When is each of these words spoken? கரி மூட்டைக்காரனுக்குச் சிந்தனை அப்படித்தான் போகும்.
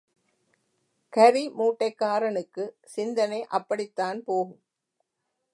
கரி 1.13 1.49
மூட்டைக்காரனுக்குச் 1.49 2.75
சிந்தனை 2.85 3.45
அப்படித்தான் 3.49 4.23
போகும். 4.23 4.59